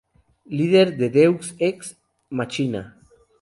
Lider 0.47 0.87
de 0.99 1.07
Deus 1.09 1.53
Ex 1.59 1.95
Machina. 2.31 2.81